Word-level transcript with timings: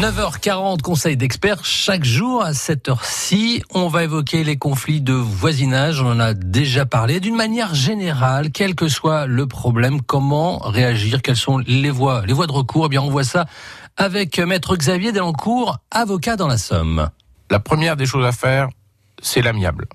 9h40, 0.00 0.82
conseil 0.82 1.16
d'experts. 1.16 1.64
Chaque 1.64 2.04
jour 2.04 2.42
à 2.42 2.52
cette 2.52 2.88
heure-ci, 2.88 3.62
on 3.72 3.86
va 3.86 4.02
évoquer 4.02 4.42
les 4.42 4.56
conflits 4.56 5.00
de 5.00 5.12
voisinage. 5.12 6.02
On 6.02 6.10
en 6.10 6.20
a 6.20 6.34
déjà 6.34 6.84
parlé. 6.84 7.20
D'une 7.20 7.36
manière 7.36 7.76
générale, 7.76 8.50
quel 8.50 8.74
que 8.74 8.88
soit 8.88 9.26
le 9.26 9.46
problème, 9.46 10.02
comment 10.02 10.58
réagir? 10.58 11.22
Quelles 11.22 11.36
sont 11.36 11.58
les 11.58 11.90
voies, 11.90 12.26
les 12.26 12.32
voies 12.32 12.48
de 12.48 12.52
recours? 12.52 12.86
Eh 12.86 12.88
bien, 12.88 13.02
on 13.02 13.10
voit 13.10 13.22
ça 13.22 13.46
avec 13.96 14.40
Maître 14.40 14.76
Xavier 14.76 15.12
Delancourt, 15.12 15.78
avocat 15.92 16.34
dans 16.34 16.48
la 16.48 16.58
Somme. 16.58 17.08
La 17.48 17.60
première 17.60 17.96
des 17.96 18.06
choses 18.06 18.26
à 18.26 18.32
faire, 18.32 18.68
c'est 19.22 19.42
l'amiable. 19.42 19.86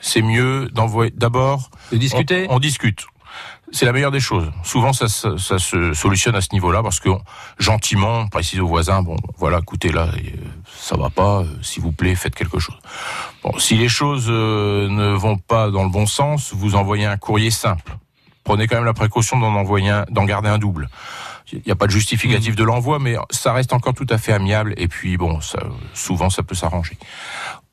C'est 0.00 0.22
mieux 0.22 0.68
d'envoyer 0.72 1.12
d'abord. 1.16 1.70
De 1.90 1.96
discuter? 1.96 2.46
on, 2.48 2.56
on 2.56 2.58
discute 2.60 3.06
c'est 3.72 3.84
la 3.84 3.92
meilleure 3.92 4.10
des 4.10 4.20
choses. 4.20 4.50
Souvent, 4.62 4.92
ça, 4.92 5.08
ça, 5.08 5.38
ça 5.38 5.58
se 5.58 5.92
solutionne 5.92 6.34
à 6.34 6.40
ce 6.40 6.48
niveau-là 6.52 6.82
parce 6.82 7.00
que 7.00 7.08
gentiment, 7.58 8.20
on 8.20 8.28
précise 8.28 8.60
aux 8.60 8.66
voisins, 8.66 9.02
bon, 9.02 9.16
voilà, 9.38 9.58
écoutez, 9.58 9.90
là, 9.90 10.08
euh, 10.14 10.30
ça 10.76 10.96
va 10.96 11.10
pas, 11.10 11.40
euh, 11.40 11.44
s'il 11.62 11.82
vous 11.82 11.92
plaît, 11.92 12.14
faites 12.14 12.34
quelque 12.34 12.58
chose. 12.58 12.78
Bon, 13.42 13.58
si 13.58 13.76
les 13.76 13.88
choses 13.88 14.26
euh, 14.28 14.88
ne 14.88 15.14
vont 15.14 15.36
pas 15.36 15.70
dans 15.70 15.82
le 15.82 15.90
bon 15.90 16.06
sens, 16.06 16.52
vous 16.54 16.76
envoyez 16.76 17.06
un 17.06 17.16
courrier 17.16 17.50
simple. 17.50 17.96
Prenez 18.44 18.68
quand 18.68 18.76
même 18.76 18.84
la 18.84 18.94
précaution 18.94 19.38
d'en 19.38 19.54
envoyer 19.54 19.90
un, 19.90 20.04
d'en 20.10 20.24
garder 20.24 20.48
un 20.48 20.58
double. 20.58 20.88
Il 21.52 21.62
n'y 21.64 21.72
a 21.72 21.76
pas 21.76 21.86
de 21.86 21.92
justificatif 21.92 22.52
mmh. 22.52 22.56
de 22.56 22.64
l'envoi, 22.64 22.98
mais 22.98 23.16
ça 23.30 23.52
reste 23.52 23.72
encore 23.72 23.94
tout 23.94 24.06
à 24.10 24.18
fait 24.18 24.32
amiable. 24.32 24.74
Et 24.76 24.88
puis, 24.88 25.16
bon, 25.16 25.40
ça, 25.40 25.58
souvent, 25.94 26.30
ça 26.30 26.42
peut 26.42 26.54
s'arranger. 26.54 26.96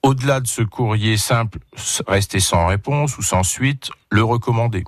Au-delà 0.03 0.39
de 0.39 0.47
ce 0.47 0.61
courrier 0.61 1.17
simple, 1.17 1.59
rester 2.07 2.39
sans 2.39 2.67
réponse 2.67 3.17
ou 3.17 3.21
sans 3.21 3.43
suite, 3.43 3.89
le 4.09 4.23
recommander. 4.23 4.83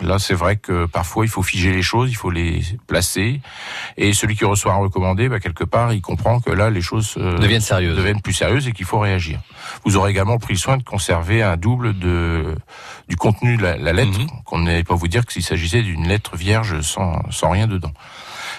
Là, 0.00 0.18
c'est 0.18 0.34
vrai 0.34 0.56
que 0.56 0.86
parfois, 0.86 1.24
il 1.24 1.28
faut 1.28 1.42
figer 1.42 1.72
les 1.72 1.82
choses, 1.82 2.10
il 2.10 2.14
faut 2.14 2.30
les 2.30 2.60
placer. 2.86 3.40
Et 3.96 4.12
celui 4.12 4.36
qui 4.36 4.44
reçoit 4.44 4.72
un 4.72 4.76
recommandé, 4.76 5.28
bah, 5.28 5.40
quelque 5.40 5.64
part, 5.64 5.92
il 5.92 6.00
comprend 6.00 6.40
que 6.40 6.50
là, 6.50 6.70
les 6.70 6.80
choses 6.80 7.14
euh, 7.16 7.38
deviennent 7.38 7.60
sérieuses, 7.60 7.96
deviennent 7.96 8.22
plus 8.22 8.32
sérieuses 8.32 8.68
et 8.68 8.72
qu'il 8.72 8.86
faut 8.86 9.00
réagir. 9.00 9.40
Vous 9.84 9.96
aurez 9.96 10.10
également 10.10 10.38
pris 10.38 10.54
le 10.54 10.58
soin 10.58 10.76
de 10.76 10.84
conserver 10.84 11.42
un 11.42 11.56
double 11.56 11.98
de 11.98 12.54
du 13.08 13.16
contenu 13.16 13.56
de 13.56 13.62
la, 13.62 13.76
la 13.76 13.92
lettre, 13.92 14.18
mhm. 14.18 14.26
qu'on 14.44 14.60
n'allait 14.60 14.84
pas 14.84 14.94
vous 14.94 15.08
dire 15.08 15.26
que 15.26 15.32
s'il 15.32 15.42
s'agissait 15.42 15.82
d'une 15.82 16.06
lettre 16.06 16.36
vierge 16.36 16.80
sans 16.82 17.20
sans 17.30 17.50
rien 17.50 17.66
dedans. 17.66 17.92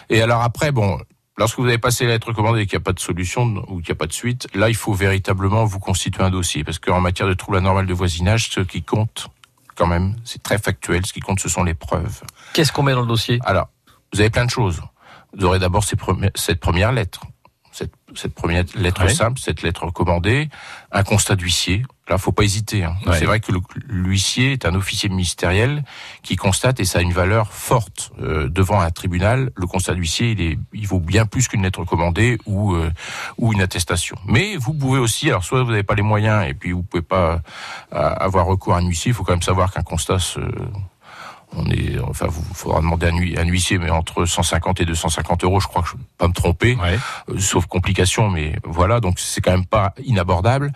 Et 0.10 0.22
alors 0.22 0.42
après, 0.42 0.72
bon, 0.72 1.00
Lorsque 1.40 1.58
vous 1.58 1.68
avez 1.68 1.78
passé 1.78 2.06
la 2.06 2.12
lettre 2.12 2.28
recommandée 2.28 2.64
et 2.64 2.66
qu'il 2.66 2.78
n'y 2.78 2.82
a 2.82 2.84
pas 2.84 2.92
de 2.92 3.00
solution 3.00 3.64
ou 3.70 3.78
qu'il 3.78 3.86
n'y 3.86 3.92
a 3.94 3.96
pas 3.96 4.08
de 4.08 4.12
suite, 4.12 4.50
là, 4.54 4.68
il 4.68 4.76
faut 4.76 4.92
véritablement 4.92 5.64
vous 5.64 5.80
constituer 5.80 6.22
un 6.22 6.30
dossier. 6.30 6.66
Parce 6.66 6.80
qu'en 6.80 7.00
matière 7.00 7.30
de 7.30 7.34
troubles 7.34 7.60
anormaux 7.60 7.82
de 7.82 7.94
voisinage, 7.94 8.50
ce 8.50 8.60
qui 8.60 8.84
compte, 8.84 9.30
quand 9.80 9.88
même. 9.88 10.16
C'est 10.24 10.44
très 10.44 10.60
factuel. 10.60 11.06
Ce 11.06 11.14
qui 11.14 11.22
compte, 11.22 11.40
ce 11.40 11.50
sont 11.50 11.64
les 11.64 11.74
preuves. 11.74 12.22
Qu'est-ce 12.54 12.72
qu'on 12.72 12.84
met 12.84 12.94
dans 12.94 13.02
le 13.02 13.08
dossier? 13.08 13.40
Alors, 13.46 13.70
vous 14.14 14.20
avez 14.20 14.30
plein 14.30 14.46
de 14.46 14.52
choses. 14.52 14.82
Vous 15.36 15.46
aurez 15.46 15.60
d'abord 15.60 15.84
cette 15.84 16.60
première 16.60 16.92
lettre 16.92 17.22
cette, 18.16 18.34
première 18.34 18.64
lettre 18.76 19.08
simple, 19.10 19.40
cette 19.40 19.62
lettre 19.62 19.86
recommandée, 19.86 20.50
un 20.92 21.04
constat 21.04 21.36
d'huissier. 21.36 21.84
Là, 22.10 22.18
faut 22.18 22.32
pas 22.32 22.44
hésiter. 22.44 22.84
Hein. 22.84 22.96
C'est 23.14 23.26
vrai 23.26 23.40
que 23.40 23.52
l'huissier 23.88 24.54
est 24.54 24.66
un 24.66 24.74
officier 24.74 25.10
ministériel 25.10 25.84
qui 26.24 26.36
constate, 26.36 26.80
et 26.80 26.86
ça 26.86 27.00
a 27.00 27.02
une 27.02 27.14
valeur 27.14 27.54
forte 27.54 28.12
euh, 28.22 28.50
devant 28.50 28.82
un 28.82 28.90
tribunal. 28.90 29.52
Le 29.56 29.68
constat 29.68 29.94
d'huissier, 29.94 30.32
il, 30.32 30.42
est, 30.42 30.60
il 30.74 30.88
vaut 30.88 31.00
bien 31.00 31.26
plus 31.26 31.48
qu'une 31.48 31.64
lettre 31.64 31.80
recommandée 31.80 32.38
ou 32.46 32.74
euh, 32.74 32.92
ou 33.38 33.54
une 33.54 33.62
attestation. 33.62 34.18
Mais 34.26 34.58
vous 34.58 34.74
pouvez 34.74 35.00
aussi, 35.00 35.30
alors 35.30 35.44
soit 35.44 35.64
vous 35.64 35.70
n'avez 35.70 35.84
pas 35.84 35.96
les 35.96 36.02
moyens 36.02 36.48
et 36.48 36.54
puis 36.54 36.72
vous 36.72 36.84
pouvez 36.84 37.04
pas 37.04 37.34
euh, 37.34 37.40
avoir 37.92 38.46
recours 38.46 38.74
à 38.74 38.80
un 38.80 38.86
huissier. 38.86 39.12
Il 39.12 39.14
faut 39.14 39.24
quand 39.24 39.34
même 39.34 39.42
savoir 39.42 39.72
qu'un 39.72 39.84
constat 39.84 40.20
se 40.20 40.40
on 41.56 41.66
est, 41.72 42.00
enfin, 42.00 42.28
vous 42.30 42.44
faudra 42.54 42.80
demander 42.80 43.08
un, 43.38 43.46
huissier, 43.46 43.78
mais 43.78 43.90
entre 43.90 44.26
150 44.26 44.82
et 44.82 44.86
250 44.86 45.44
euros, 45.44 45.60
je 45.60 45.68
crois 45.68 45.82
que 45.82 45.90
je 45.90 45.96
ne 45.96 46.02
pas 46.18 46.28
me 46.28 46.34
tromper, 46.34 46.78
euh, 47.30 47.40
sauf 47.40 47.66
complication, 47.66 48.30
mais 48.30 48.56
voilà, 48.64 49.00
donc 49.00 49.20
c'est 49.20 49.42
quand 49.42 49.52
même 49.52 49.66
pas 49.66 49.94
inabordable. 50.04 50.72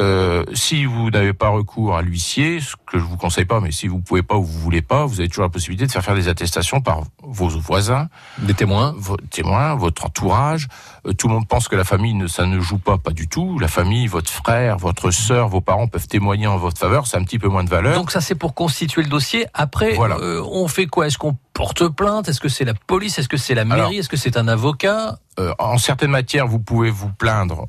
Euh, 0.00 0.44
si 0.54 0.86
vous 0.86 1.10
n'avez 1.10 1.34
pas 1.34 1.48
recours 1.48 1.94
à 1.94 2.02
l'huissier, 2.02 2.60
ce 2.60 2.74
que 2.86 2.98
je 2.98 3.04
vous 3.04 3.18
conseille 3.18 3.44
pas, 3.44 3.60
mais 3.60 3.70
si 3.70 3.86
vous 3.86 4.00
pouvez 4.00 4.22
pas 4.22 4.36
ou 4.36 4.42
vous 4.42 4.58
voulez 4.58 4.80
pas, 4.80 5.04
vous 5.04 5.20
avez 5.20 5.28
toujours 5.28 5.44
la 5.44 5.50
possibilité 5.50 5.86
de 5.86 5.92
faire 5.92 6.02
faire 6.02 6.14
des 6.14 6.28
attestations 6.28 6.80
par 6.80 7.02
vos 7.22 7.48
voisins, 7.48 8.08
des 8.38 8.54
témoins, 8.54 8.94
vos 8.96 9.18
témoins, 9.18 9.74
votre 9.74 10.06
entourage. 10.06 10.68
Euh, 11.06 11.12
tout 11.12 11.28
le 11.28 11.34
monde 11.34 11.46
pense 11.46 11.68
que 11.68 11.76
la 11.76 11.84
famille, 11.84 12.16
ça 12.28 12.46
ne 12.46 12.60
joue 12.60 12.78
pas, 12.78 12.96
pas 12.96 13.10
du 13.10 13.28
tout. 13.28 13.58
La 13.58 13.68
famille, 13.68 14.06
votre 14.06 14.30
frère, 14.30 14.78
votre 14.78 15.10
sœur, 15.10 15.48
vos 15.48 15.60
parents 15.60 15.86
peuvent 15.86 16.08
témoigner 16.08 16.46
en 16.46 16.56
votre 16.56 16.78
faveur. 16.78 17.06
C'est 17.06 17.18
un 17.18 17.24
petit 17.24 17.38
peu 17.38 17.48
moins 17.48 17.64
de 17.64 17.70
valeur. 17.70 17.94
Donc 17.94 18.10
ça, 18.10 18.22
c'est 18.22 18.34
pour 18.34 18.54
constituer 18.54 19.02
le 19.02 19.08
dossier. 19.08 19.46
Après, 19.52 19.92
voilà. 19.94 20.16
Euh, 20.16 20.42
on 20.50 20.66
fait 20.66 20.86
quoi? 20.86 21.08
Est-ce 21.08 21.18
qu'on 21.18 21.36
porte 21.52 21.88
plainte? 21.88 22.28
Est-ce 22.28 22.40
que 22.40 22.48
c'est 22.48 22.64
la 22.64 22.74
police? 22.74 23.18
Est-ce 23.18 23.28
que 23.28 23.36
c'est 23.36 23.54
la 23.54 23.66
mairie? 23.66 23.98
Est-ce 23.98 24.08
que 24.08 24.16
c'est 24.16 24.38
un 24.38 24.48
avocat? 24.48 25.18
En 25.58 25.78
certaines 25.78 26.10
matières, 26.10 26.46
vous 26.46 26.58
pouvez 26.58 26.90
vous 26.90 27.10
plaindre 27.10 27.66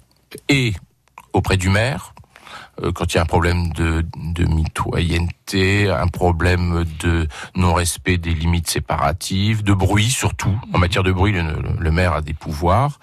et 0.50 0.73
auprès 1.34 1.55
du 1.55 1.69
maire 1.69 2.13
quand 2.93 3.13
il 3.13 3.15
y 3.15 3.19
a 3.19 3.21
un 3.21 3.25
problème 3.25 3.71
de, 3.73 4.05
de 4.15 4.45
mitoyenneté, 4.45 5.89
un 5.89 6.07
problème 6.07 6.85
de 6.99 7.27
non-respect 7.55 8.17
des 8.17 8.33
limites 8.33 8.69
séparatives, 8.69 9.63
de 9.63 9.73
bruit 9.73 10.09
surtout. 10.09 10.59
En 10.73 10.79
matière 10.79 11.03
de 11.03 11.11
bruit, 11.11 11.31
le, 11.31 11.43
le 11.77 11.91
maire 11.91 12.13
a 12.13 12.21
des 12.21 12.33
pouvoirs. 12.33 12.99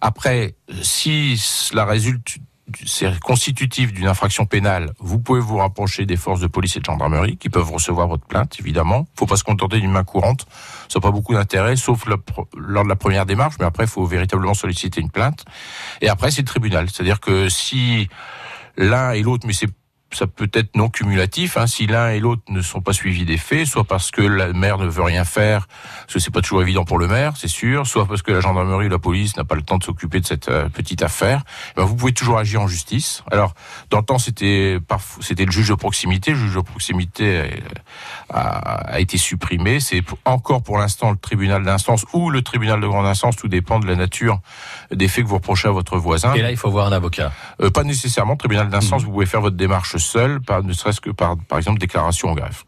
Après, 0.00 0.54
si 0.82 1.36
cela 1.36 1.84
résulte 1.84 2.38
c'est 2.86 3.18
constitutif 3.18 3.92
d'une 3.92 4.06
infraction 4.06 4.46
pénale, 4.46 4.92
vous 5.00 5.18
pouvez 5.18 5.40
vous 5.40 5.56
rapprocher 5.56 6.06
des 6.06 6.16
forces 6.16 6.38
de 6.38 6.46
police 6.46 6.76
et 6.76 6.78
de 6.80 6.84
gendarmerie 6.84 7.36
qui 7.36 7.48
peuvent 7.48 7.70
recevoir 7.70 8.06
votre 8.06 8.24
plainte, 8.26 8.58
évidemment. 8.60 9.08
Faut 9.16 9.26
pas 9.26 9.36
se 9.36 9.44
contenter 9.44 9.80
d'une 9.80 9.90
main 9.90 10.04
courante. 10.04 10.46
Ça 10.88 10.98
n'a 10.98 11.02
pas 11.02 11.10
beaucoup 11.10 11.34
d'intérêt, 11.34 11.74
sauf 11.76 12.06
lors 12.06 12.84
de 12.84 12.88
la 12.88 12.96
première 12.96 13.26
démarche, 13.26 13.56
mais 13.58 13.66
après, 13.66 13.84
il 13.84 13.90
faut 13.90 14.06
véritablement 14.06 14.54
solliciter 14.54 15.00
une 15.00 15.10
plainte. 15.10 15.44
Et 16.00 16.08
après, 16.08 16.30
c'est 16.30 16.42
le 16.42 16.46
tribunal. 16.46 16.88
C'est-à-dire 16.88 17.18
que 17.20 17.48
si 17.48 18.08
l'un 18.76 19.12
et 19.12 19.22
l'autre, 19.22 19.46
mais 19.46 19.52
c'est 19.52 19.68
ça 20.12 20.26
peut 20.26 20.50
être 20.54 20.76
non 20.76 20.88
cumulatif 20.88 21.56
hein, 21.56 21.66
si 21.66 21.86
l'un 21.86 22.10
et 22.10 22.20
l'autre 22.20 22.42
ne 22.48 22.62
sont 22.62 22.80
pas 22.80 22.92
suivis 22.92 23.24
des 23.24 23.36
faits, 23.36 23.66
soit 23.66 23.84
parce 23.84 24.10
que 24.10 24.22
la 24.22 24.52
maire 24.52 24.78
ne 24.78 24.86
veut 24.86 25.02
rien 25.02 25.24
faire, 25.24 25.66
parce 26.00 26.14
que 26.14 26.18
c'est 26.18 26.32
pas 26.32 26.40
toujours 26.40 26.62
évident 26.62 26.84
pour 26.84 26.98
le 26.98 27.06
maire, 27.06 27.34
c'est 27.36 27.48
sûr, 27.48 27.86
soit 27.86 28.06
parce 28.06 28.22
que 28.22 28.32
la 28.32 28.40
gendarmerie 28.40 28.86
ou 28.86 28.90
la 28.90 28.98
police 28.98 29.36
n'a 29.36 29.44
pas 29.44 29.54
le 29.54 29.62
temps 29.62 29.78
de 29.78 29.84
s'occuper 29.84 30.20
de 30.20 30.26
cette 30.26 30.48
euh, 30.48 30.68
petite 30.68 31.02
affaire. 31.02 31.42
Eh 31.72 31.80
ben, 31.80 31.84
vous 31.84 31.94
pouvez 31.94 32.12
toujours 32.12 32.38
agir 32.38 32.60
en 32.60 32.68
justice. 32.68 33.22
Alors, 33.30 33.54
dans 33.90 33.98
le 33.98 34.04
temps, 34.04 34.18
c'était 34.18 34.78
c'était 35.20 35.44
le 35.44 35.52
juge 35.52 35.68
de 35.68 35.74
proximité. 35.74 36.32
Le 36.32 36.38
juge 36.38 36.54
de 36.54 36.60
proximité 36.60 37.40
euh, 37.40 37.48
a, 38.30 38.94
a 38.94 39.00
été 39.00 39.18
supprimé. 39.18 39.80
C'est 39.80 40.02
encore 40.24 40.62
pour 40.62 40.78
l'instant 40.78 41.10
le 41.10 41.16
tribunal 41.16 41.64
d'instance 41.64 42.04
ou 42.12 42.30
le 42.30 42.42
tribunal 42.42 42.80
de 42.80 42.86
grande 42.86 43.06
instance. 43.06 43.36
Tout 43.36 43.48
dépend 43.48 43.78
de 43.78 43.86
la 43.86 43.96
nature 43.96 44.40
des 44.90 45.08
faits 45.08 45.24
que 45.24 45.28
vous 45.28 45.36
reprochez 45.36 45.68
à 45.68 45.72
votre 45.72 45.96
voisin. 45.98 46.34
Et 46.34 46.42
là, 46.42 46.50
il 46.50 46.56
faut 46.56 46.70
voir 46.70 46.86
un 46.86 46.92
avocat. 46.92 47.32
Euh, 47.60 47.70
pas 47.70 47.84
nécessairement. 47.84 48.36
Tribunal 48.36 48.68
d'instance, 48.68 49.02
mmh. 49.02 49.06
vous 49.06 49.12
pouvez 49.12 49.26
faire 49.26 49.40
votre 49.40 49.56
démarche 49.56 49.96
seul, 50.00 50.40
ne 50.64 50.72
serait-ce 50.72 51.00
que 51.00 51.10
par, 51.10 51.36
par 51.36 51.58
exemple, 51.58 51.78
déclaration 51.78 52.32
au 52.32 52.34
greffe. 52.34 52.64